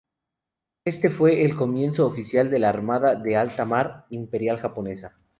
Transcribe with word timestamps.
Éste 0.83 1.11
fue 1.11 1.45
el 1.45 1.55
comienzo 1.55 2.07
oficial 2.07 2.49
de 2.49 2.57
la 2.57 2.69
Armada 2.69 3.13
de 3.13 3.35
alta 3.37 3.65
mar 3.65 4.07
Imperial 4.09 4.57
Japonesa. 4.57 5.15